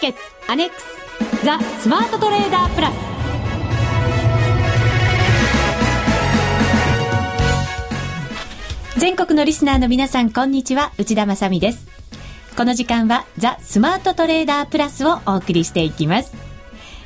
[0.00, 2.94] 決アネックスザ・スマートトレーダープラス。
[8.98, 10.92] 全国のリスナーの皆さんこんにちは。
[10.96, 11.86] 内田まさです。
[12.56, 16.39] この時間はザ・スマートトレーダープラスをお送りしていきます。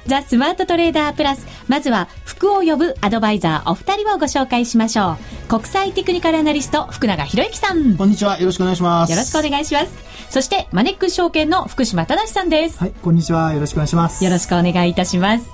[0.06, 1.46] ザ・スマートトレーダープラス。
[1.68, 5.48] まずは福を呼ぶアドバイザーお二人をご紹介しましょう。
[5.48, 7.96] 国際テクニカルアナリスト福永博之さん。
[7.96, 9.10] こんにちはよろしくお願いします。
[9.10, 9.92] よろしくお願いします。
[10.30, 12.78] そしてマネックス証券の福島正さんです。
[12.78, 14.24] はいこんにちはよろしくお願いします。
[14.24, 15.46] よろしくお願いいたします。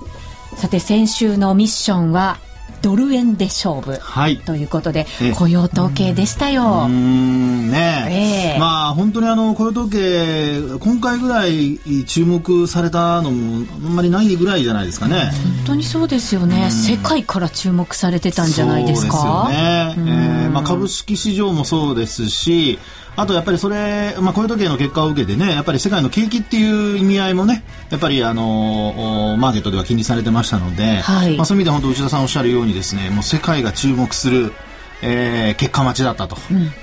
[0.55, 2.37] さて先週のミッションは
[2.81, 6.85] ドル円で勝負、はい、ということで雇用統計でしたよ。
[6.87, 15.31] うんね、えー、まあ本当にあの雇用統計今回ぐらい注目されたのもあんまりないぐらいじゃないですかね。
[15.57, 16.71] 本当にそうですよね。
[16.71, 19.11] 世界から注目されてたんじゃないですか？
[19.11, 20.11] そうですよね。
[20.43, 22.79] えー、まあ株式市場もそうですし。
[23.21, 34.53] あとやっぱりそれ、まあ、雇用時計の結果を受けてね、やっぱり世界の景気っていう意味合いもね、やっぱりあのマーケットでは気にされてましたので、はい、まあ、そういう意味で本当内田さんおっしゃるようにですね、もう世界が注目する
[35.01, 36.37] えー、結果待ちだったと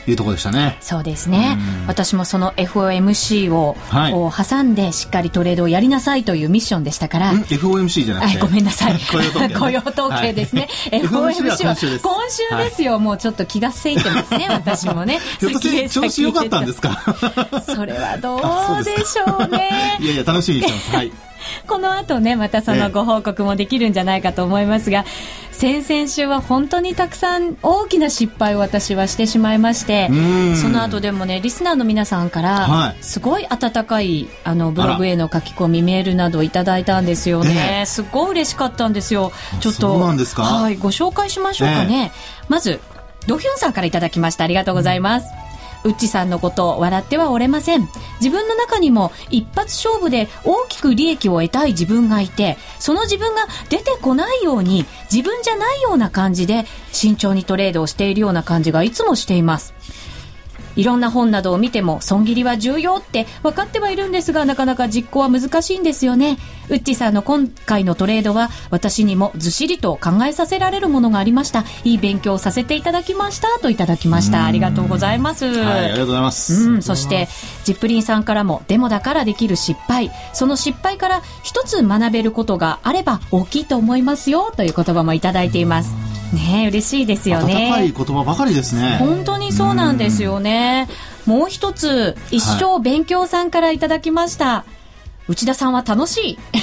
[0.07, 7.33] いうところでしたね、うん、そうですね、私もその FOMC を、はい、を挟んでしっかりトレードをやりなさいというミッションでしたから。
[7.33, 8.39] FOMC じゃなくて。
[8.39, 8.99] ごめんなさい。
[9.11, 11.91] 雇用統計、ね、雇用統計ですね、はい、 FOMC は今週
[12.57, 12.83] です。
[12.83, 14.47] よ、はい、もうちょっと気がせいてますね。
[14.51, 15.21] 私もね。
[15.39, 17.03] ひょっとして調子良かったんですか？
[17.67, 18.37] それはど
[18.81, 19.99] うでしょうね。
[20.01, 20.97] いやいや楽しみにしてます。
[20.97, 21.13] はい
[21.67, 25.05] この後ねまたそのご報告もできるんじゃないかと思いますが、
[25.53, 30.09] 先々週は本当にたくさん大きな失敗を私はしてしまいまして
[30.61, 39.33] その後でもねリスナーの皆さんから、すごい温かいあのブログへの書き込みメールなどいただいたんですよね、すごい嬉しかったんですよ。
[39.61, 39.99] ちょっと
[40.45, 42.13] はいご紹介しましょうかね、
[42.49, 42.81] まず
[43.27, 44.45] ドヒュンさんからいただきました。
[44.45, 45.27] ありがとうございます、
[45.85, 47.89] うんウッチさんのこと笑ってはおれません。
[48.21, 59.73] 自分の中にも一発勝負で大きく利益を得たい自分がいて、その自分が出てこないように自分じゃないような感じで慎重にトレードをしているような感じがいつもしています。
[60.79, 66.39] いろんな本などを見ても損切りは重要って分かってはいるんですがなかなか実行は難しいんですよね。
[66.69, 71.65] ウッチさんの今回のトレードは私にもずしりと考えさせられるものがありました。
[71.83, 74.45] いい勉強をさせていただきましたといただきました。
[74.45, 75.47] ありがとうございます。
[75.47, 76.69] はいありがとうございます。
[76.71, 76.83] うん。
[76.83, 77.29] そして
[77.65, 80.13] ジップリンさんからもデモだからできる失敗。
[80.33, 84.53] その失敗から一つ学べることがあれば大きいと思いますよ。
[84.57, 85.93] という言葉もいただいています
[86.33, 87.67] ね嬉しいですよね。
[87.67, 88.97] 温かい言葉ばかりですね。
[88.99, 90.89] 本当にそうなんですよね。
[91.27, 94.47] もう一つ、一生勉強さんからいただきました。
[94.47, 94.78] はい
[95.29, 96.39] 内田さんは楽しい。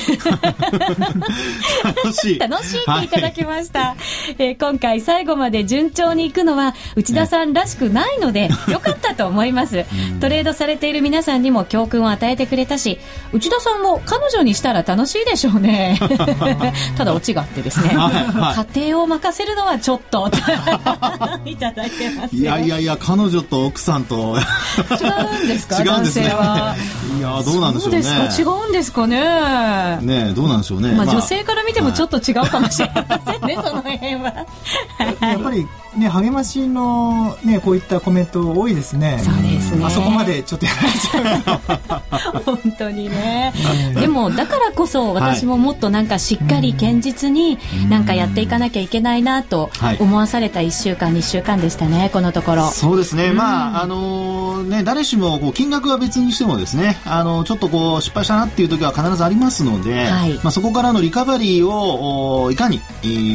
[1.83, 2.39] 楽しい。
[2.39, 9.85] 楽しいっていただきました、はい、 えー、今回最後まで順調にいくのは内田さんらしくないので、よかったと思います。
[10.19, 12.97] トレードされている皆さんにも教訓を与えてくれたし
[13.33, 15.99] 内田さんも彼女にしたら楽しいでしょうね。
[16.97, 20.31] ただオチがあってですね、はいはい、家庭を任せるのはちょっと。
[21.45, 24.37] いただいてますいやいやいや彼女と奥さんと。
[24.89, 25.83] 違うんですか？
[25.83, 26.25] 違うんですね。
[26.25, 28.01] いやどうなんでしょうね
[28.63, 29.99] うんですかね。
[30.01, 30.93] ねどうなんでしょうね。
[30.93, 34.45] まあ、女性から見てもちょっと違うかもしれませんね、その辺は。
[35.21, 35.67] やっぱり
[35.97, 39.19] ね、励ましのね、こういったコメント多いですね。
[39.23, 39.85] そうですね。
[39.85, 42.43] あそこまでちょっとやられちゃう。
[42.45, 43.53] 本当にね。
[43.93, 47.57] でも、だからこそ私ももっとなんかしっかり堅実に
[47.89, 49.69] なんかやっていかなきゃいけないなと
[49.99, 52.69] 思わされた1週間、2週間でしたね、このところ。
[52.69, 53.31] そうですね。
[53.31, 62.81] まあ、あのね、誰しもこう金額は別にしてもですね、あの、ちょっとこう失敗したなっていう時は必ずありますので、はい、まあ、そこからのリカバリーをいかに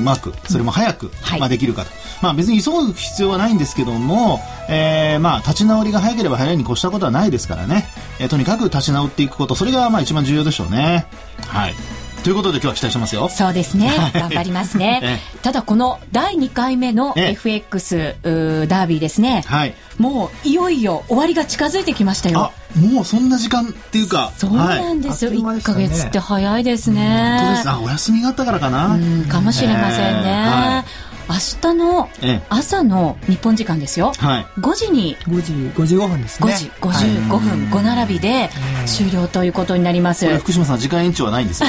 [0.03, 1.91] マークそれも早く、はい、まあ、できるかと、
[2.23, 7.87] まあ、別に急ぐ必要はないんですけども、えー、まあ立ち直りが早ければ早いに越したことはないですからね、
[8.19, 11.07] えー、とにかく立ち直っていくことそれがまあ一番重要でしょうね。
[11.47, 11.75] はい
[12.23, 13.29] ということで今日は期待してますよ。
[13.31, 13.91] そうですね。
[14.13, 15.21] 頑張りますね。
[15.43, 19.43] ただこの第2回目の FX ダービーですね。
[19.47, 19.75] はい。
[19.99, 22.53] もういよいよ終わりが近づいてきましたよ。
[22.77, 24.33] もうそんな時間っていうか。
[24.37, 25.31] そうなんですよ。
[25.31, 27.39] はい、1か月って早いですね。
[27.39, 27.71] 本当です。
[27.71, 28.99] あ、お休みがあったからかな。
[29.29, 30.31] かもしれませんね。
[30.31, 32.09] はい明日の
[32.49, 35.17] 朝の日本時間ですよ、はい、5時に。
[35.21, 36.53] 5時5時5分ですね。
[36.53, 38.51] 5時55分、5並びで
[38.85, 41.69] 終了ということになります、福島さん時間延長はないんですよ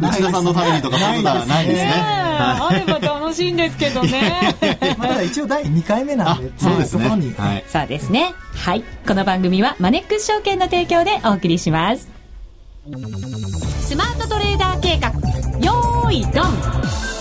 [0.00, 1.92] 内田さんのためにとかそういうことはないですね。
[2.40, 4.56] あれば楽しいんですけどね。
[4.98, 8.34] まだ一応第2回目なんでそうですね、はい、そうですね。
[8.54, 8.82] はい。
[9.06, 12.08] この番組はマネックス証券の提供でお送りします。
[13.82, 15.10] スマートトレーダー計画。
[15.60, 17.17] よーいドン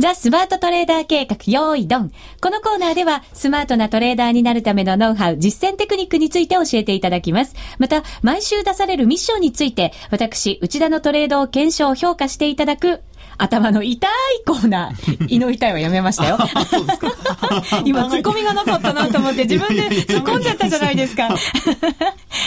[0.00, 2.12] ザ・スマートトレーダー計画、用意ドン。
[2.40, 7.56] このコーナーでは、スマートなトレーダーになるためのノウハウ、実践テクニックについて教えていただきます。
[7.78, 13.00] また、毎週出されるミッションについて、私、内田のトレードを検証、評価していただく、
[13.38, 14.10] 頭の痛い
[14.44, 15.26] コーナー。
[15.28, 16.38] 胃の痛いはやめましたよ。
[17.84, 21.28] 今、突っ込みがなかったなと思って 自分で突っ込んじゃったじゃないですか。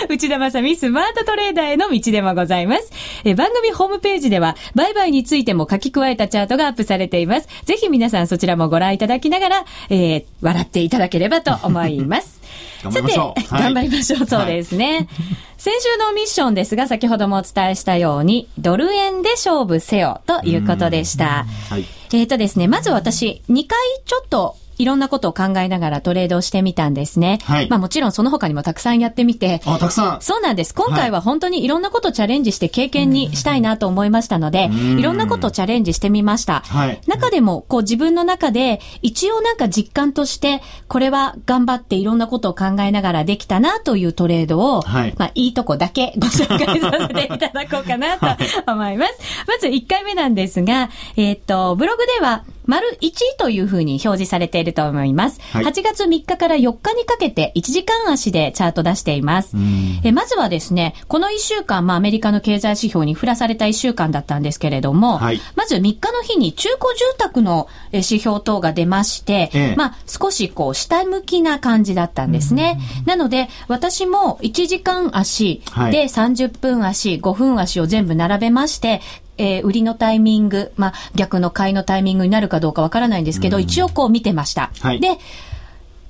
[0.10, 2.92] 内田正美スマートトレーダーへの道でもございます。
[3.24, 7.48] え番組ホームページでは、売買についても書き加えたチャートがアップされています。
[7.66, 12.41] ぜひ皆さんそちらもご覧いただきながら、えー、笑っていただければと思います。
[12.82, 13.02] さて、
[13.50, 14.26] 頑張りましょう。
[14.26, 15.08] そうですね。
[15.58, 21.46] 先週のミッションですが、先ほどもお伝えしたように、ドル円で勝負せよということでした。
[21.70, 27.40] はい、えっ、とですね、まず私、2回ちょっといろんなことを考えながらトレードをしてみたんですね。
[27.44, 27.70] はい。
[27.70, 29.62] まあもちろんその他にもたくさんやってみて。
[29.66, 30.22] あ、たくさん。
[30.22, 30.74] そうなんです。
[30.74, 36.62] 今回は本当にいろんなことをチャレンジして経験にしたいなと思いましたので、いろんなことをチャレンジしてみました。
[36.62, 37.02] はい。
[37.08, 45.16] 中でも、こう自分の中で、一応なんか実感として、これは頑張っていろんなことを考えながらできたなというトレードを、はい。
[45.18, 49.14] まあいいとこだけご紹介させていただこうかなと思います。
[49.48, 55.42] まず1回目なんですが、えっ、と、ブログでは、丸1というふうに表示されていると思います。
[55.52, 59.58] はい、8月3日から4日にかけて1時間足でチャート出しています。
[60.06, 72.80] えまずはですね、この1週間、まあアメリカの経済指標に振らされた1週間だったんですけれども、はい、まず3日の日に中古住宅の指標等が出まして、ええ、まあ少しこう下向きな感じだったんですね。
[73.06, 79.02] なので、私も1時間足で30分足、5分足を全部並べまして、
[79.38, 84.72] えー、売りのタイミング、まあ、逆の買いのタイミングになるかどうかわからないんですけど、一応こう見てました。
[84.82, 85.18] はい、で、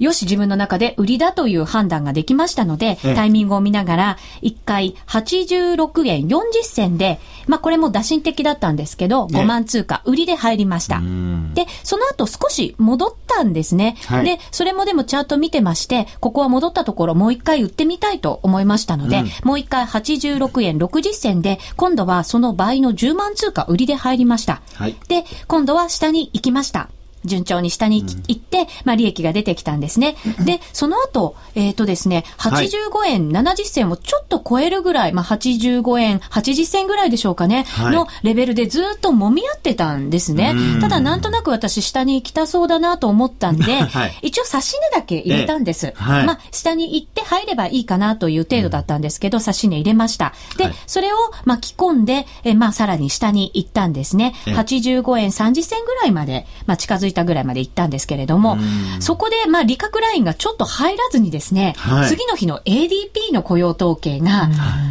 [0.01, 10.99] よし、自分の中で売りだという判断ができましたので、タイミングを見ながら、1回86円40銭で、まあこれも打診的だったんですけど、5万通貨、売りで入りました。
[11.53, 13.95] で、その後少し戻ったんですね。
[14.07, 24.63] はい、で、それもでもチャート見てまして、ここは戻ったところもう一回売ってみたいと思いましたので、うん、もう一回86円60銭で、今度はその倍の10万通貨売りで入りました。
[24.73, 26.89] はい、で、今度は下に行きました。
[27.25, 30.15] 順調に下に行って、うん、まあ利益が出てきたんですね。
[30.43, 40.55] で、その後、えっ、ー、とですね、85円70銭をちょっと超えるぐらい、まあ85円80銭ぐらいでしょうかね、はい、のレベルでずっと揉み合ってたんですね。
[40.79, 45.93] ただなんとなく私下に行きたそうだなと思ったんで、 はい、一応差し値だけ入れたんです。
[45.95, 50.33] はい、まあ下に行って入ればいいかなという程度だったんですけど、差し値入れました。
[50.57, 54.33] で、それを巻き込んで、えまあさらに下に行ったんですね。
[54.45, 58.57] 85円30銭ぐらいまで、まあ近づいいたぐらいまで行ったんですけれども、
[58.99, 64.49] そこで、まあ、利確ラインがちょっと入らずにですね、はい、次の日の ADP の雇用統計が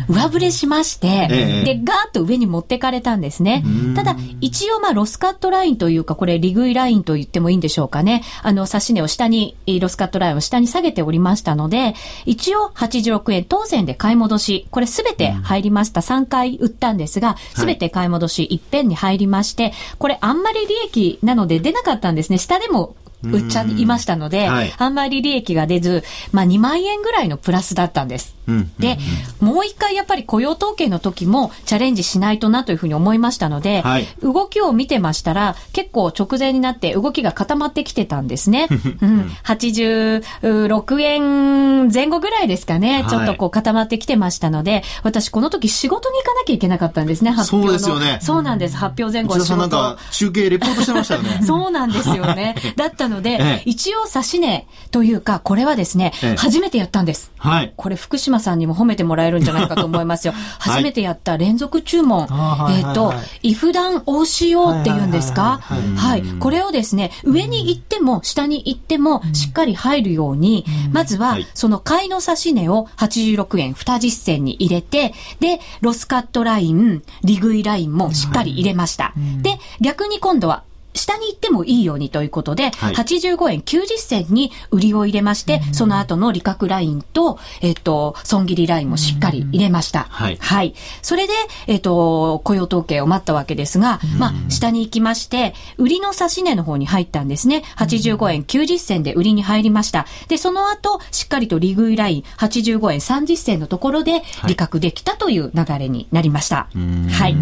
[0.09, 1.29] 上振れしまして、
[1.65, 3.65] で、ガーッと上に持ってかれたんですね。
[3.95, 8.23] ただ、一応、まあ、ロスカットラインというか、これ、利食いラインと言ってもいいんでしょうかね。
[8.43, 11.95] あの、指値を下に、ロスカットラインを下に下げておりましたので、
[12.27, 16.01] 一応、86円当選で買い戻し、これすべて入りました。
[16.01, 22.39] 3回売ったんですが、すべて買い戻し、いっぺんに入りまして、これ、あんまり利益なので出なかったんですね。
[22.39, 26.03] 下でも売っちゃいましたので、はい、あんまり利益が出ず、
[26.33, 28.37] まあ2万円ぐらいのプラスだったんです。
[28.49, 28.99] うん、で、
[29.41, 38.69] もう一回やっぱり雇用統計の時もチャレンジしないとなというふうに思いましたので、はい、動きを見てましたら、結構直前になって動きが固まってきてたんですね。
[38.71, 47.79] うん、86円前後ぐらいですかね、ちょっとこう固まってきてましたので、私この時仕事に行かなきゃいけなかったんですね、発表の。
[47.79, 48.19] そうですよね。
[48.23, 49.57] そうなんです、発表前後は仕事。
[49.59, 51.41] なんか集計レポートしてましたよね。
[51.47, 52.57] そうなんですよね。
[52.77, 57.31] だったので、ええ、一応指し値というか、これはですね、え、初めてやったんです。
[57.37, 57.73] はい。
[57.77, 60.35] これ福島さんにも褒めてもらえるんじゃないかと思いますよ。
[60.59, 62.27] 初めてやった連続注文。
[62.27, 63.13] はい、えっ、ー、と、
[63.43, 65.61] イフダン OCO っていうんですか？
[65.97, 66.23] はい。
[66.39, 79.13] これをですね、上に行っても、下に行っても、しっかり入るように、まずは、その買いの指し値を86円20銭に入れて、で、ロスカットライン、利食いラインもしっかり入れました。
[79.43, 80.65] で、逆に今度は
[81.01, 90.07] 下に行ってもいいようにということで、はい、85円90銭に売りを入れまして、その後の利確ラインと、えっ、と、損切りラインもしっかり入れました。
[90.11, 90.37] はい。
[90.37, 90.75] はい。
[91.03, 91.33] それで、
[91.67, 97.63] えっ、と、雇用統計を待ったわけですが、まあ、下に行きまして、売りの指値の方に入ったんですね。
[97.77, 100.07] 85円90銭で売りに入りました。
[100.29, 106.69] で、その後、しっかりと利食いライン85円30銭のところで利確できたという流れになりました。
[107.11, 107.37] はい。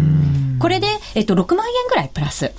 [0.59, 2.51] これで、えっ、と、6万円ぐらいプラス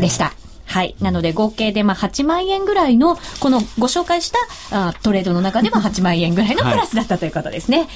[0.00, 0.26] でした。
[0.26, 0.94] はいはい。
[1.00, 4.32] なので合計でまあ8万円ぐらいの、このご紹介し
[4.70, 7.88] たあトレードの中では8万円ぐらいのプラスだったということですね。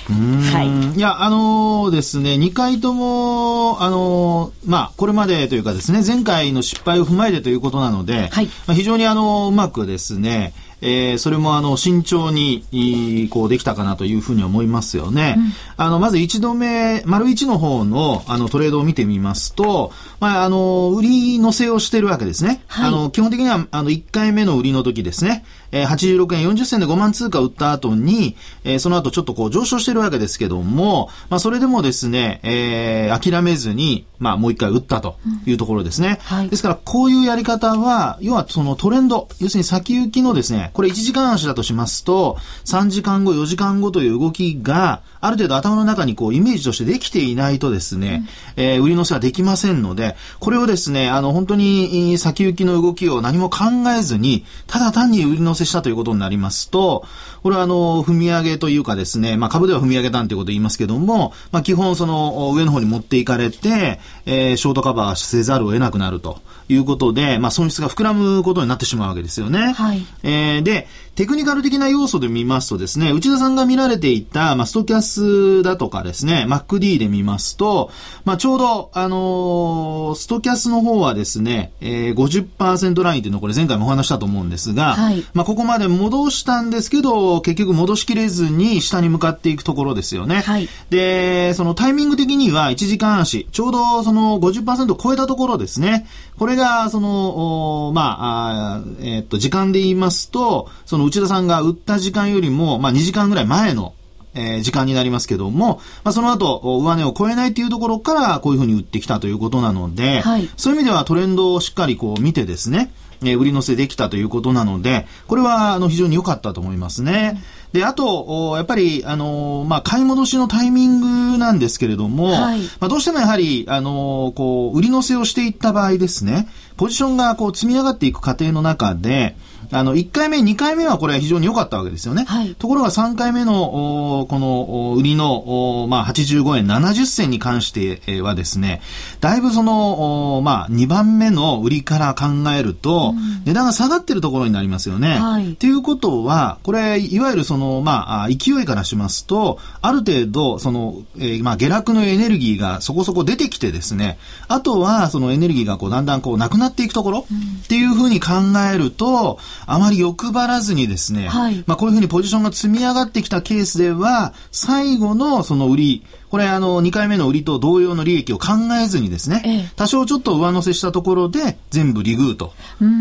[0.53, 0.69] はい。
[0.69, 15.37] はい、いや、あのー、ですね、2回とも、あのー、まあ、これまでというかですね、前回の失敗を踏まえてということなので、はい、まあ、非常にあの、うまくですね、えー、それもあの慎重にこうできたかなというふうに思いますよね。
[15.37, 22.63] うん、あのまず1度目丸1の方のあのトレードを見てみますと、まあ、あの売り乗せをしてるわけですね。
[22.67, 25.45] はい、あの基本的にはあの1回目の売りの時ですね。
[25.73, 36.19] えー、86円40銭で5万通貨売った後に、えー、その後ちょっとこう上昇してるわけですけども、まあ、それでもですね、えー、諦めずに、まあ、もう一回売ったというところですね。
[36.31, 42.37] うんはい、ですから、こういうやり方は、要はそのトレンド、要するに先行きのですね、これ1時間足だとしますと、
[42.67, 57.05] 3時間後、4時間後という動きが、ある程度頭の中にこうイメージとしてできていないとですね、うん、えー、売り乗せはできませんので、これをですね、あの、本当に先行きの動きを何も考えずに、ただ単に売り乗せしたということになりますと、
[57.43, 69.73] これはあの、踏み上げというかですね、まあ株では踏み上げたんということを言いますけども、まあ基本その上の方に持っていかれて、えー、ショートカバーせざるを得なくなるということで、まあ損失が膨らむことになってしまうわけですよね。
[69.73, 70.05] はい。
[70.23, 70.89] えー、で、
[71.21, 77.91] テクニカル的な要素で見ますとですね、内田さんが見られていた、まあ、ストキャスだとかですね、MacD で見ますと、
[78.25, 90.41] まあ、ちょうど、あのー、ストキャスの方はですね、えー、50%ラインっていうのをこれ前回もお話したと思うんですが、はい、まあ、ここまで戻したんですけど、結局戻しきれずに下に向かっていくところですよね。
[90.41, 96.07] はい、で、そのタイミング的には1時間足、ちょうどその50%を超えたところですね。
[96.39, 103.95] これが、その、まあ、あえー、っと、時間で言いますと、その内田さんが売った時間よりも、まあ、2時間ぐらい前の、
[104.35, 117.43] えー、時間になりますけども、まあ、その後、上値を超えないというところから、こういうふうに売ってきたということなので、はい、そういう意味ではトレンドをしっかりこう見てですね、えー、売り乗せできたということなので、これは、あの、非常に良かったと思いますね。
[117.73, 129.37] で、あと、やっぱり、あの、まあ、買い戻しのタイミングなんですけれども、はい、まあ、どうしてもやはり、あの、こう、売り乗せをしていった場合ですね、ポジションがこう積み上がっていく過程の中で、
[129.73, 132.25] あの、1回目、2回目はこれは非常に良かったわけですよね。
[132.25, 138.83] はい、ところが3回目の、この、売りの、まあ、85円70銭に関してはですね、
[139.21, 145.19] だいぶその、まあ、2番目の売りから考えると、うん、値段が下がってるところになりますよね。
[145.19, 145.55] はい。
[145.57, 157.27] ということは、これ、いわゆるその、まあ、勢いからしますと、ある程度、その、えー、まあ、下落のエネルギーがそこそこ出てきてですね、あとは、そのエネルギーがこう、だんだんこう、なくなっていくところ、
[157.65, 158.33] っていうふうに考
[158.73, 159.39] えると、
[159.73, 172.53] あまり欲張らずにですね、はい、まあこういうふうにポジションが積み上がってきたケースでは、最後のその売り、これあの、2回目の売りと同様の利益を考えずにですね、ええ、多少ちょっと上乗せしたところで全部リグーと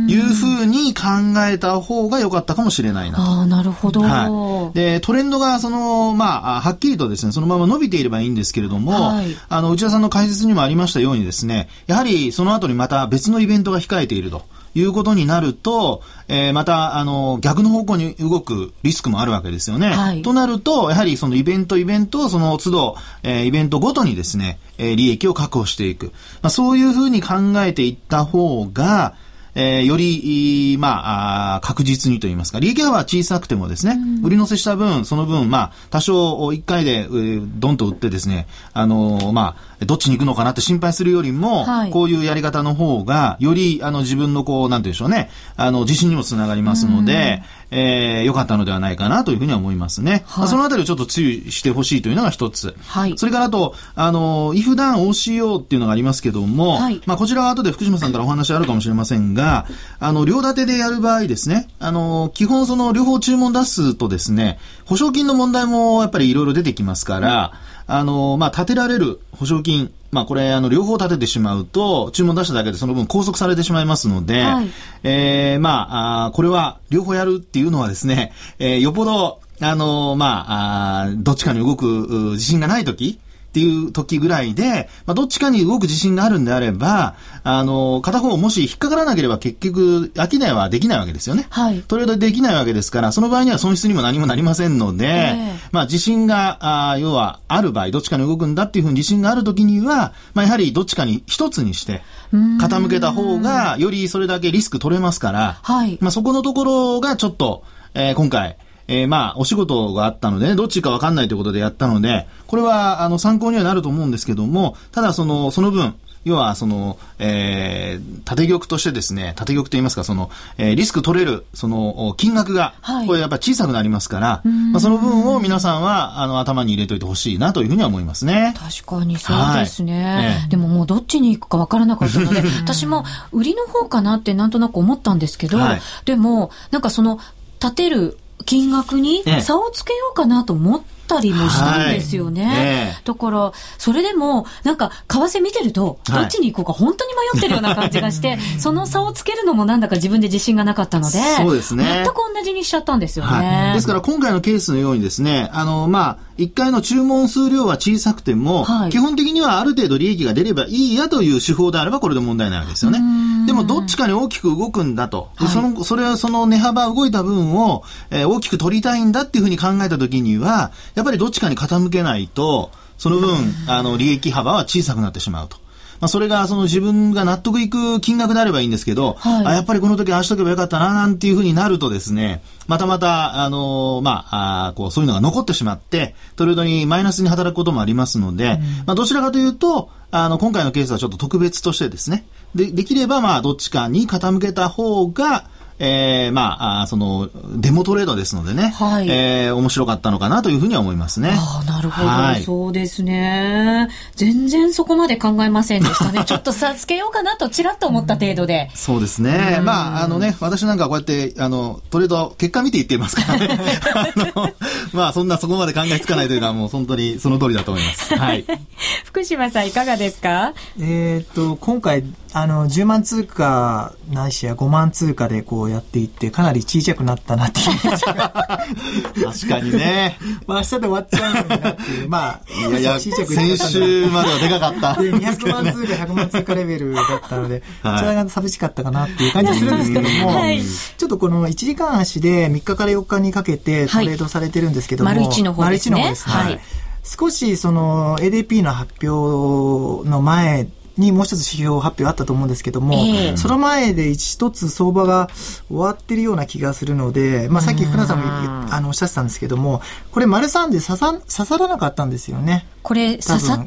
[0.07, 1.01] いうふうに考
[1.47, 3.23] えた方が良かったかもしれないなと。
[3.23, 4.75] ああ、なるほど、はい。
[4.75, 14.43] で、トレンドがその、まあ、はっきりとですね、そのまま伸びていればいいんですけれども、はい、あの、内田さんの解説にもありましたようにですね、やはりその後にまた別のイベントが控えていると。
[14.75, 19.89] いうことになると、えー、また、あの、逆の方向に動くリスクもあるわけですよね。
[19.89, 26.07] はい、となると、やはりそのイベント、イベントをその都度、えー、イベントごとにですね、えー、利益を確保していく。
[26.41, 29.15] まあ、そういうふうに考えていった方が、
[29.55, 50.11] えー、より、まあ、確実にと言いますか、利益幅は小さくてもですね、うん、売り乗せした分、その分、まあ、多少1回で、えー、ドンと売ってですね、あのー、まあ、どっちに行くのかなって心配するよりも、はい、こういうやり方の方が、より、あの、自分のこう、なんていうんでしょうね、あの、自信にもつながりますので、えー、良かったのではないかなというふうには思いますね。
[50.11, 52.75] はい、まあ、そのあたりをちょっと注意してほしいというのが一つ。
[52.87, 53.13] はい。
[53.17, 57.01] それからあと、あの、if done OCO っていうのがありますけども、はい。
[57.05, 59.67] まあ、こちらは後で福島さんからお話あるかもしれませんが、
[59.99, 67.53] あの、両立てでやる場合ですね、あの、基本その両方注文出すとですね、保証金の問題もやっぱりいろいろ出てきますから、
[67.89, 74.67] あの、まあ、立てられる保証金、まあこれ、あの、両方立ててしまうと、注文出しただけでその分拘束されてしまいますので、はい、
[75.03, 81.85] えー、まああ、これは両方やるっていうのはですね、えー、よっぽど、あの、まあ、あどっちかに動く
[82.31, 91.47] 自信がないとき、っていう時ぐらいで、まあ、どっちかに動く自信があるんであれば、あの、片方もし引っかからなければ結局、商いはできないわけですよね。
[91.49, 91.81] はい。
[91.87, 105.97] トレードできないわけですから、その場合には損失にも何もなりませんので、えー、まあ、自信が、あ要は、ある場合、どっちかに動くんだっていうふうに自信がある時には、まあ、やはりどっちかに一つにして、傾けた方が、よりそれだけリスク取れますから、はい。
[106.01, 107.63] まあ、そこのところがちょっと、
[107.95, 108.57] えー、今回、
[108.89, 115.93] えー、まあ、お仕事があったので、ね、どっちかわかんないということでやったので、これは、あの、参考にはなると思うんですけども、ただその、その分、
[116.25, 124.41] 要は、その、えー、縦玉としてですね、縦玉と言いますか、その、えー、リスク取れる、その、金額が、はい、これやっぱ小さくなりますから、
[124.71, 128.55] まあ、その分を皆さんは、あの、頭に入れといてほしいなというふうには思いますね。
[128.57, 130.03] 確かにそうですね。
[130.03, 130.23] はい。
[130.23, 137.19] ねでももうどっちに行くかわからなかったので、 私も売りの方かなってなんとなく思ったんですけど、はい、でも、なんかその、
[137.61, 142.45] 立てる金額に差をつけようかなと思ったりもしたんですよね。
[142.45, 152.03] はいねだから、それでも、なんか、為替見てると、どっちに行こうか本当に迷ってるような感じがして、 その差をつけるのもなんだか自分で自信がなかったので、そうですね。
[152.03, 153.31] 全く同じにしちゃったんですよね。
[153.31, 162.99] はい、ですから今回のケースのようにですね、あの、まあ、1回の注文数量は小さくても、はい、基本的にはある程度利益が出ればいいやという手法であればこれで問題ないわけですよね。
[163.49, 165.31] でもどっちかに大きく動くんだと。
[165.35, 175.57] はい、その、それはその値幅動いた分を、えー、大きく取りたいんだっていうふうに考えたときには、やっぱりどっちかに傾けないと、その分、あの、利益幅は小さくなってしまうと。
[175.99, 192.25] まあ、それがその自分が納得いく金額であればいいんですけど、はい、あやっぱりこの時ああしとけばよかったな、なんていうふうになるとですね、またまた、あのー、まあ、あこう、そういうのが残ってしまって、トレードにマイナスに働くこともありますので、うん、まあ、どちらかというと、あの、今回のケースはちょっと特別としてですね、
[192.55, 195.49] で、できれば、まあ、どっちかに傾けた方が、
[195.79, 201.31] えー、まあ、あその、デモトレードですのでね、はい、えー、面白かったのかなというふうには思いますね。
[201.33, 203.87] ああ、なるほど、はい、そうですね。
[204.15, 206.23] 全然そこまで考えませんでしたね。
[206.27, 208.69] ちょっと差つけようかなと、ちらっと思った程度で。
[208.75, 209.61] そうですね。
[209.63, 213.49] まあ、あのね、私なんかこうやって、あの、トレード、結果見て言っていますからね。
[213.95, 214.49] あの、
[214.93, 218.15] まあ、そんなそこまで考えつかないというか、もう本当にその通りだと思います。
[218.15, 218.43] はい。
[219.05, 220.53] 福島さん、いかがですか？
[220.79, 230.17] えっと、今回、あの、10万通貨ないしや5万通貨でこうやっていって、かなり小さくなったなっていう確かにね。
[230.47, 232.09] まあ明日で終わっちゃうのになっていう。
[232.09, 233.11] まあ、いやいや、先
[233.57, 235.01] 週まではでかかった。
[235.01, 245.95] で、200万通貨、100万通貨レベルだったので、 はい、それが寂しかったかなっていう感じするんですけども、はい、ちょっとこの1時間足で3日から4日にかけてトレードされてるんですけども、はい、丸1の方ですね。
[245.95, 246.33] 丸1の方ですね。
[246.33, 246.59] はい
[247.01, 250.67] 少しその ADP の発表の前
[250.99, 255.29] にもう一つ指標発表あったと思うんですけども、えー、その前で一つ相場が
[255.67, 258.25] 終わってるような気がするので、まあ、さっき福田さんも
[258.73, 259.81] あのおっしゃってたんですけども、
[260.11, 262.65] これ丸3で刺さ刺さらなかったんですよね。
[262.83, 263.65] これ刺さ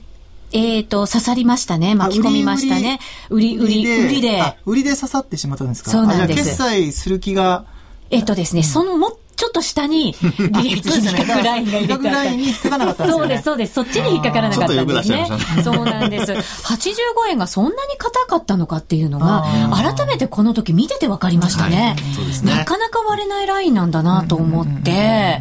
[0.53, 1.95] えっ、ー、と、刺さりましたね。
[1.95, 3.01] 巻き込みましたね。
[3.31, 4.42] 売り、売り、売りで。
[4.66, 5.90] 売りで刺さってしまったんですか？
[5.90, 6.45] そうなんです。
[6.45, 7.64] 決済する気が。
[8.11, 10.15] えっ、とですね、そのもっちょっと下に
[10.63, 12.31] 利益比較ラインが入れてあった。
[12.31, 13.19] に引っかからなかったんですね。
[13.19, 13.75] そうです、そうです。
[13.75, 15.29] そっちに引っかからなかったんですね。
[15.65, 16.33] そうなんです。
[16.33, 16.95] 85
[17.31, 21.97] 円がそんなに硬かったのかっていうのが、改めてこの時見てて分かりましたね。
[22.45, 25.41] なかなか割れないラインなんだなと思って。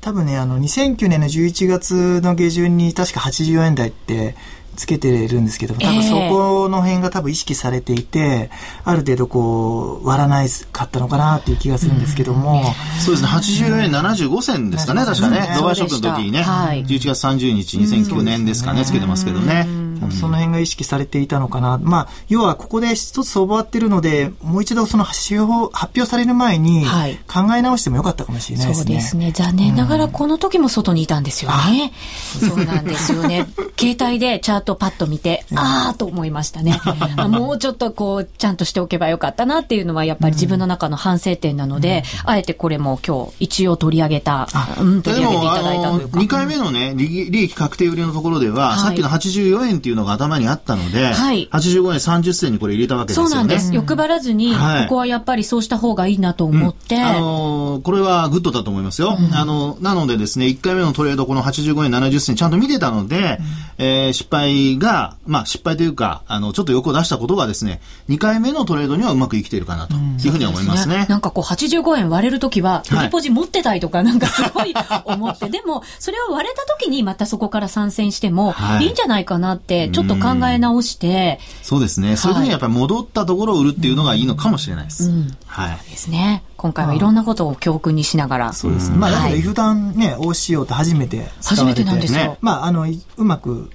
[0.00, 4.36] 多分ね、あの、2009年の11月の下旬に確か84円台って
[4.76, 8.50] つけてるんですけど多分そこの辺が多分意識されていて、
[8.84, 12.62] ある程度こう、割らないかったのかなっていう気がするんですけども。
[13.04, 15.54] そうですね、84円75銭ですかね、確かね。
[15.56, 19.82] ドバイショックの時にね、はい、11月30日、2009年ですかね、つけてますけどね。
[20.10, 21.78] その辺が意識されていたのかな。
[21.78, 26.84] まあ、要はここで一つ相場ってるので、もう一度その発表発表される前に
[27.28, 28.84] 考え直してもよかったかもしれないですね。
[28.84, 29.32] そうですね。
[29.32, 31.92] 残念ながらこの時も外にいたんですよね。
[32.40, 33.46] そうなんですよね。
[33.78, 36.80] 携帯でチャートパッと見て、ああと思いましたね。
[37.28, 44.48] もうちょっとこう、ちゃんとしておけばよかったなっていうのはやっぱり自分の中の反省点なので、あえてこれも今日一応取り上げた、
[44.80, 46.20] うん、取り上げていただいたというか。
[46.20, 53.30] 2回目のね、利益確定売りのところでは、さっきの84円っていうのが頭にあったので、はい、85円30銭にこれ入れたわけですよね。
[53.30, 53.74] そうなんです。
[53.74, 57.00] 欲張らずに、ここはやっぱりそうした方がいいなと思って。
[57.00, 59.16] あのこれはグッドだと思いますよ。
[59.32, 63.38] あの、なのでですね、1回目のトレードこの85円70銭ちゃんと見てたので、
[63.78, 71.06] えー、失敗が、まあ失敗というか、あの、ちょっと欲を出したことがですね、2回目のトレードにはうまくいきているかなというふうに思いますね。
[71.08, 82.16] なんかこう85円割れるときは、売りポジ持ってたいとかなんかすごい思って、でも、それを割れたときにまたそこから参戦してもいいんじゃないかなって、ちょっと考え直して、そうですね。
[82.16, 85.10] そういうふうにやっぱり戻ったところを売るっていうのがいいのかもしれないです。
[85.10, 85.90] うん、はい。
[85.90, 86.42] ですね。
[86.56, 88.52] 今回はいろんなことを教訓にしながら。
[88.52, 88.96] そうですね。
[88.96, 92.38] まあ、だけど、イフダンね、OCO って初めて初めてなんですよ。
[92.40, 92.86] まあ、あの、
[93.16, 93.70] うまく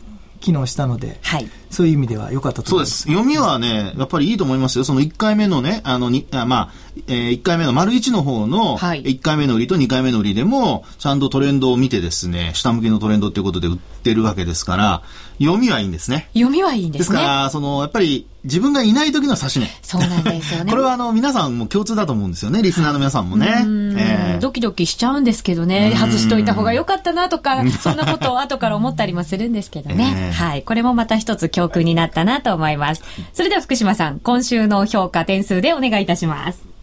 [0.47, 3.03] 機能したので、はい、そういう意味では良かったと思います。
[3.03, 3.19] そうです。
[3.19, 4.85] 読みはね、やっぱりいいと思いますよ。
[4.85, 6.71] その1回目のね、あの、にあまあ、
[7.07, 15.03] えー、1回目の丸1の方の、1回目の売りと2回目の売りでも、ちゃんとトレンドを見てですね、下向きのトレンドっていうことで売ってるわけですから、
[15.39, 16.29] 読みはいいんですね。
[16.33, 17.17] 読みはいいんですね。
[17.17, 19.67] ですから、その、やっぱり、自分がいない時の指し値。
[19.81, 20.71] そうなんですよね。
[20.71, 22.61] これはあの、皆さんも共通だと思うんですよね。
[22.61, 23.65] リスナーの皆さんもね。
[23.97, 25.93] えー、ドキドキしちゃうんですけどね。
[25.95, 30.13] 外しといた方が良かったなとか、そんなことを後から思ったりもするんですけどね。
[30.17, 30.63] えー、はい。
[30.63, 33.03] これもまた一つ教訓になったなと思います。
[33.33, 36.76] それでは福島さん、今週の評価点数でお願いいたします。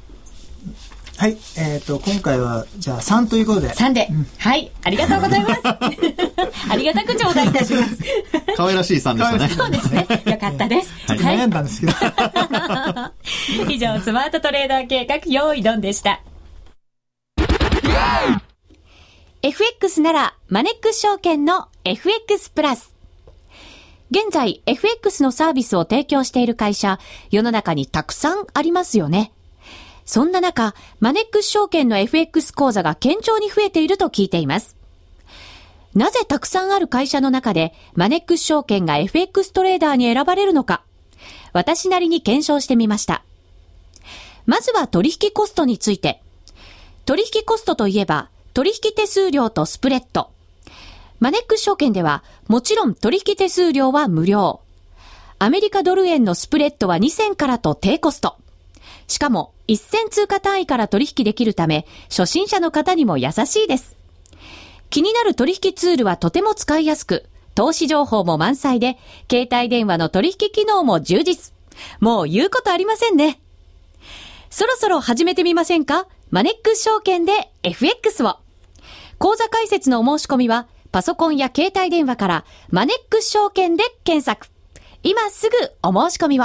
[1.17, 1.37] はい。
[1.57, 3.69] えっ、ー、と、今回は、じゃあ3ということで。
[3.69, 4.27] 3で、うん。
[4.37, 4.71] はい。
[4.83, 5.61] ありがとうございます。
[6.71, 7.99] ありがたく頂戴いたします。
[8.57, 9.49] 可愛らしい3でしたね。
[9.55, 10.07] そうですね。
[10.25, 10.93] よかったです。
[11.07, 11.93] はい、悩んだんですけど。
[13.71, 16.21] 以上、スマートトレーダー計画、用意ドンでした。
[19.43, 22.95] FX なら、マネックス証券の FX プラス。
[24.11, 26.99] 現在、FX のサービスを提供している会社、
[27.31, 29.34] 世の中にたくさんありますよね。
[30.05, 34.77] そんな中、マネックス証券の FX 講座が堅調に増えていると聞いています。
[35.95, 40.83] なぜたくさんある会社の中で、マネックス証券が FX トレーダーに選ばれるのか、
[41.53, 43.25] 私なりに検証してみました。
[44.45, 46.21] まずは取引コストについて。
[47.07, 50.31] 取引コストといえば、取引手数料とスプレッド。
[51.21, 54.61] マネックス証券では、もちろん取引手数料は無料。
[55.39, 58.37] アメリカドル円のスプレッドは2000からと低コスト。
[59.07, 63.97] しかも、一銭通貨単位から取引できるため、初心者の方にも優しいです。
[64.91, 68.99] 気になる取引ツールはとても使いやすく、投資情報も満載で、
[69.31, 71.53] 携帯電話の取引機能も充実。
[72.01, 73.41] もう言うことありませんね。
[74.51, 76.07] そろそろ始めてみませんか？
[76.31, 78.39] マネックス証券で FX を。
[79.19, 84.49] 口座開設のお申し込みは、パソコンや携帯電話からマネックス証券で検索。
[85.03, 86.45] 今すぐお申し込みを。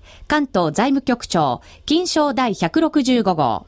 [0.31, 3.65] 関東財務局長、金賞第165号。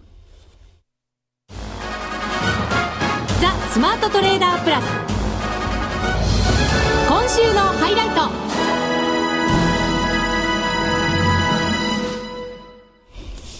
[3.41, 4.85] ザ・スマートトレーダープラス。
[7.09, 8.29] 今週のハイライト。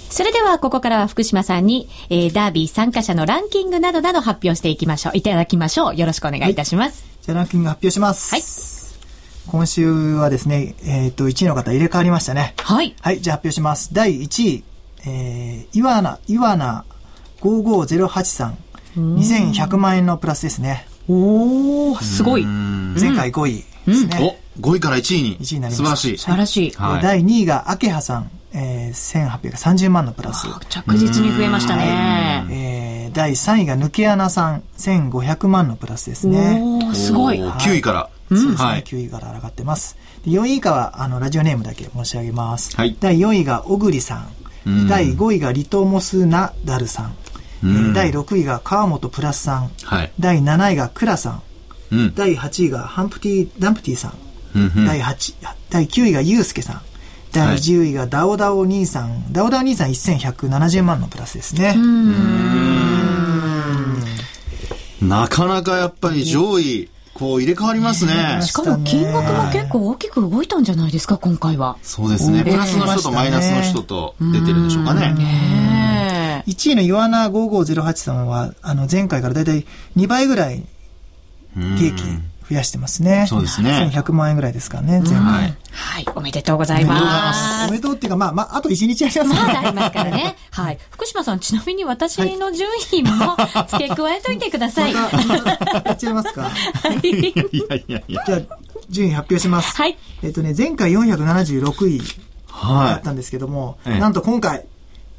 [0.10, 5.18] それでは、ここからは福島さんに、えー、ダービー参加者のランキングなどなど発表していきましょう。
[5.18, 5.96] いただきましょう。
[5.98, 7.04] よろしくお願いいたします。
[7.04, 8.34] はい、じゃあ、ランキング発表します。
[8.34, 8.73] はい。
[9.48, 12.54] 今週はですね、えっ、ー、と、1位の方入れ替わりましたね。
[12.58, 12.96] はい。
[13.02, 13.94] はい、じゃあ発表します。
[13.94, 14.64] 第1位、
[15.06, 16.86] えー、イワナ、イワナ
[17.42, 18.58] 5508さん。
[18.96, 20.88] 2100万円のプラスですね。
[21.10, 22.46] おー、すごい。
[22.46, 24.38] 前回5位ですね。
[24.60, 25.38] お、5位から1位に。
[25.40, 25.78] 1位になりました。
[25.78, 26.18] 素晴らしい。
[26.18, 26.72] 素晴らしい。
[26.72, 28.30] はい、第2位がアケハさん。
[28.56, 30.48] えー、1830万のプラス。
[30.70, 32.46] 着実に増えましたね。
[32.52, 34.64] えー、第3位が抜け穴さん。
[34.78, 36.62] 1500万のプラスですね。
[36.64, 37.42] おすごい。
[37.42, 38.10] 9位から。
[38.38, 39.98] そうですね、はい、9位から上がってます。
[40.26, 42.76] 4位以下は、あの、ラジオネームだけ申し上げます。
[42.76, 44.26] はい、第4位が小栗さ
[44.66, 44.70] ん。
[44.70, 47.16] ん第5位がリトモス・ナダルさん。
[47.64, 49.72] えー、第6位が川本プラスさん。
[49.84, 51.42] はい、第7位が倉さん。
[51.92, 54.14] うん、第8位がハンプティ・ダンプティさん。
[54.56, 55.34] うん第8
[55.70, 56.82] 第9位がユースケさん。
[57.32, 59.34] 第10位がダオダオ兄さん。
[59.34, 61.76] ダオダオ兄さん1170万のプラスですね。
[65.02, 66.90] なかなかやっぱり上位、
[67.24, 68.42] こう入れ替わりますね。
[68.42, 71.78] しかも金額も結構大きく動いたんじゃないですか、今回は。
[71.82, 72.44] そうですね。
[72.44, 75.14] プラスの人とマイナスの人と出てるんでしょうかね。
[75.14, 80.66] ね1位のイワナ5508さんは、あの、前回からだいたい2倍ぐらい、
[81.56, 81.94] 利益
[82.54, 83.26] 増やしてますね。
[83.28, 83.90] そうですね。
[83.92, 85.26] 1100万円ぐらいですからね、全部。
[85.26, 85.46] は
[86.00, 86.06] い。
[86.16, 87.68] おめでとうございます。
[87.68, 90.36] おめでとうっていうか、まあ、まあ、あと1日ありますまだありますからね。
[90.52, 90.78] はい。
[90.92, 93.36] 福島さん、ちなみに私の順位も
[93.68, 94.94] 付け加えといてください。
[94.94, 95.08] や
[95.92, 96.44] っちゃいますか。
[96.44, 96.50] は
[97.02, 97.10] い。
[97.10, 97.34] い
[97.70, 98.24] やいやいや。
[98.26, 98.40] じゃあ、
[98.90, 99.76] 順位発表します。
[99.76, 99.98] はい。
[100.22, 102.02] えっとね、前回476位
[102.52, 104.66] だったんですけども、なんと今回、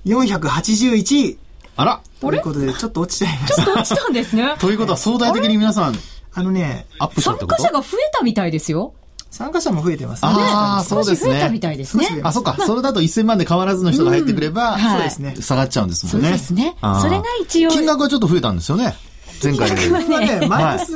[0.07, 1.39] 481位。
[1.77, 3.63] あらということで、ちょっと落ちちゃいました。
[3.63, 4.55] ちょっと落ちたんですね。
[4.61, 5.99] ということは、相対的に皆さん、
[6.35, 8.95] あのね、アップ参加者が増えたみたいですよ。
[9.31, 10.31] 参加者も増えてますね。
[10.33, 11.33] ああ、そうですね。
[11.33, 12.21] 増えたみたいですね。
[12.23, 12.57] あ、そうか。
[12.67, 15.35] それだと1000万で変わらずの人が入ってくれば、そうですね。
[15.41, 16.29] 下がっちゃうんですもんね。
[16.29, 16.77] そうですね。
[17.01, 17.71] それが一応。
[17.71, 18.95] 金額はちょっと増えたんですよね。
[19.43, 19.91] 前回で。
[19.91, 20.95] はね、マイナス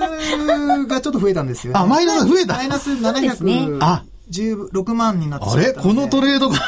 [0.87, 3.79] がちょっと増えたんですよ、あ、マイナスが増えたマイナス700。
[3.81, 5.73] あ、16万になってあれ？
[5.73, 6.59] このトレードが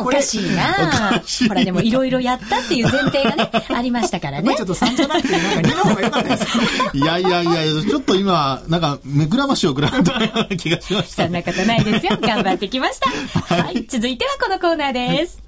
[0.00, 4.54] おかしいなほらでもいろいろやったっていう前提がね、 ありましたからね。
[4.56, 6.58] ちょっと3じゃなくて、なんか2の方が良かったです。
[6.94, 11.24] いやいやいや、ちょっと今、なんか、目くらましをくらったような気がしました。
[11.24, 12.18] そんなことないですよ。
[12.20, 13.54] 頑張ってきました。
[13.54, 13.84] はい。
[13.88, 15.40] 続いてはこのコーナーです。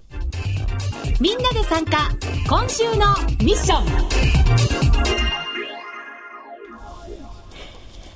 [1.21, 2.11] みんなで参加
[2.49, 3.15] 今週の
[3.45, 5.40] ミッション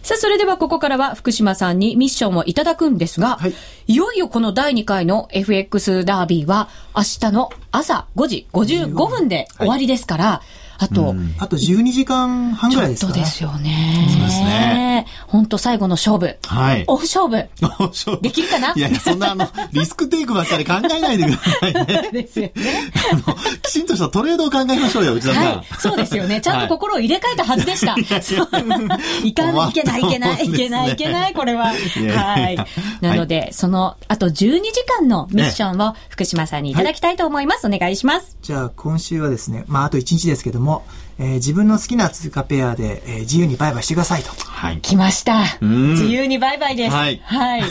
[0.04, 3.54] さあ、それではここからは福島さんにミッションをいただくんですが、はい、
[3.86, 13.20] いよいよこの第2回の FX ダービーは明日の朝5時55分で終わりですから、はいあと、うん、あと12時間半ぐらいですかね。
[13.20, 14.08] ですよね。
[14.10, 15.06] そうですね。
[15.26, 16.36] 本当最後の勝負。
[16.46, 16.84] はい。
[16.86, 17.48] オフ勝負。
[17.62, 18.22] オフ勝負。
[18.22, 18.72] できるかな？
[18.74, 22.10] いやいや、そんなあの、 リスクテイクばっかり考えないでくださいね。
[22.12, 22.92] ですよね。
[23.12, 25.44] あの、きちんとしたトレードを考えましょうよ、内田さん。
[25.44, 25.66] はい。
[25.78, 26.40] そうですよね。
[26.40, 27.92] ちゃんと心を入れ替えたはずでした。
[27.92, 31.66] はい、いかない、いけない、いけない、いけない、いけない、これは。
[31.66, 32.56] はい。
[33.00, 34.32] なので、その、あと12
[34.62, 37.66] 時間のミッションを福島さんにいただきたいと思います。
[37.66, 38.36] お願いします。
[38.42, 40.84] じゃあ、今週はですね、まあ、あと1日ですけども、も
[41.18, 44.30] えー、自分の好きな通貨ペアで、えー、自由に売買してくださいと。
[44.30, 44.80] はい。
[44.80, 45.58] 来ました。
[45.60, 46.94] 自由に売買です。
[46.94, 47.20] はい。
[47.24, 47.62] はい。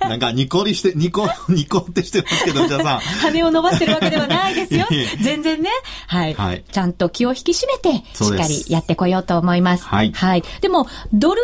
[0.08, 2.98] なんか、ニコリして、ニコ、 ニコってしてますけど、じゃさん。
[3.00, 4.86] 羽を伸ばしてるわけではないですよ。
[5.20, 5.70] 全然ね。
[6.06, 6.34] はい。
[6.34, 6.64] はい。
[6.70, 9.84] ちゃんと気を引き締めて、しっかりやってこようと思います。
[9.84, 10.12] はい。
[10.12, 10.44] はい。
[10.60, 11.40] でも、ドル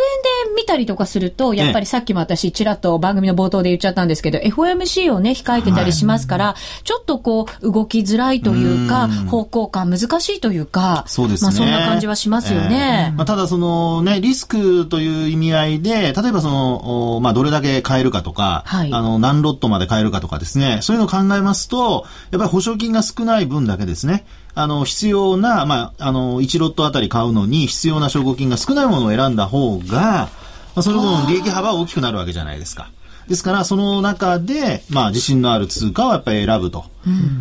[0.46, 11.46] 円で見たりとかすると、やっぱりさっきも私、ちらっと番組の冒頭で言っちゃったんですけど、FOMC をね、控えてたりしますから、ちょっとこう、動きづらいというか、方向感難難しいというか、そうですね。
[11.46, 13.10] まあそんな感じはしますよね。
[13.10, 30.28] えー、まあ、ただそのね、リスクという意味合いで、例えばその、まあどれだけ買えるかとか、はい、あの、何ロットまで買えるかとかですね、そういうのを考えますと、やっぱり保証金が少ない分だけですね、あの、必要な、まあ、あの、1ロットあたり買うのに必要な証拠金が少ないものを選んだ方が、
[30.74, 32.90] まあ、その分利益幅は大きくなるわけじゃないですか。
[33.28, 36.86] ですから、その中で、まあ、自信のある通貨をやっぱり選ぶと。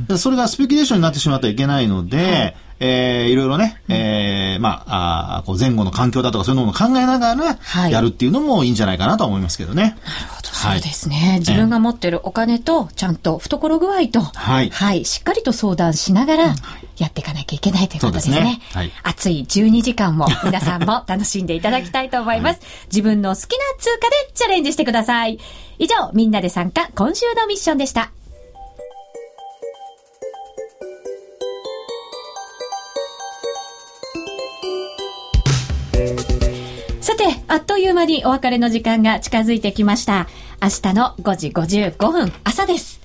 [0.09, 2.55] うん、それがスペキュレーションになってしまってはいけないので、はい。
[2.79, 9.81] えー、いろいろね、うん、えー、まあ、あこう前後の環境だとかそういうのも考えながら、やるっていうのもいいんじゃないかなと思いますけどね。
[9.83, 11.37] なるほど、そうですね。
[11.39, 16.55] 自分が持ってるお金と、ちゃんと懐具合と、はい、はい、しっかりと相談しながら、
[16.97, 18.35] やっていかなきゃいけないということですね。
[18.35, 22.59] すねはい、暑い12時間も 皆さんも楽しんでいただきたいと思います。
[22.59, 25.39] はい、自分の好きな通貨でチャレンジしてください。
[25.79, 28.11] 以上、みんなで参加、今週のミッションでした。
[36.99, 40.27] さて、あっという間にお別れの時間が近づいてきました。
[40.61, 42.99] 明日の5時55分、朝です。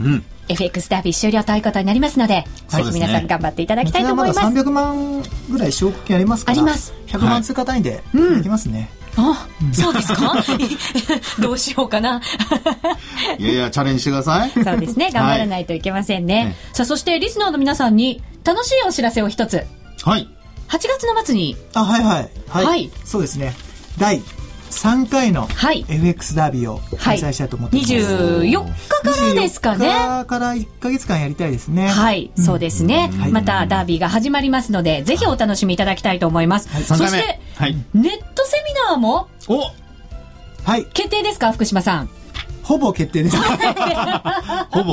[0.00, 0.24] うん。
[0.48, 4.40] FX ダービー終了ということになりますので、ぜひ皆さん頑張っていただきたいと思います。
[4.40, 6.52] まだ300万ぐらい証拠金ありますか？
[6.52, 6.58] ら。
[6.58, 6.92] あります。
[7.06, 8.88] 100万通貨単位でできますね。
[9.16, 10.34] あ、そうですか？
[11.42, 12.20] どうしようかな。
[13.38, 14.50] いやいや、チャレンジしてください。
[14.50, 15.10] そうですね。
[15.12, 16.44] 頑張らないといけませんね。
[16.44, 19.64] はい、さあ、そしてリスナーの皆さんに楽しいお知らせを一つ。
[20.04, 20.28] はい。
[20.68, 21.56] 8月の末に。
[21.74, 22.30] あ、はいはい。
[22.48, 22.64] はい。
[22.64, 23.54] はい、そうですね。
[23.98, 24.22] 第
[24.70, 25.48] 3回の
[25.88, 28.02] FX ダービーを開催したいと思っています、はい、
[28.50, 29.88] 24日からですかね。
[29.88, 31.88] 24日から1か月間やりたいですね。
[31.88, 39.62] はい、うん、そうですね、はい、またダービーが始まりますのでぜひお楽しみいただきたいと思います、はい、そして、はい、ネットセミナーもお。
[40.64, 40.84] はい。
[40.92, 42.10] 決定ですか福島さん？
[42.68, 43.36] ほぼ決定です。
[44.70, 44.92] ほぼ。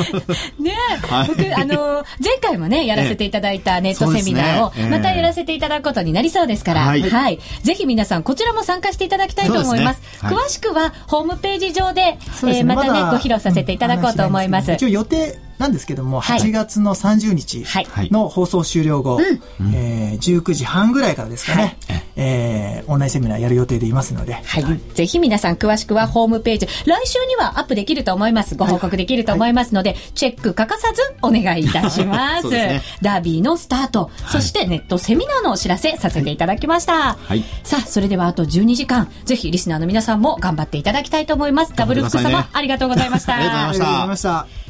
[0.58, 7.38] ねはい、僕、あの、前回もね、やらせていただいたネットセミナーを、またやらせていただくことになりそうですから、はい、はい。
[7.62, 10.00] ぜひ皆さん、こちらも参加していただきたいと思います。
[10.00, 10.30] すね。
[10.30, 14.72] はい、詳しくは、ホームページ上で、ね、えー、またね、ご披露させていただこうと思います。
[14.72, 17.66] 一応予定なんですけども、8月の30日
[18.10, 19.26] の放送終了後、はい、
[19.74, 28.54] えー、19時半ぐらいからですかね、はい、えー、オンラインセミナーやる予定でいますので、はい、はい、ぜひ皆さん詳しくはホームページ、来週にはアップできると思います。
[28.56, 32.48] ご報告できると思いますので、チェック欠かさずお願いいたします。
[32.48, 37.18] ね、ダービーのスタート、そしてネットセミナーのお知らせさせていただきました。
[37.22, 41.74] はい、さあ、それではあと12時間、ぜひリスナーの皆さんも頑張っていただきたいと思います。
[41.76, 43.36] ダブル福様、ありがとうございました。
[43.36, 44.69] ありがとうございました。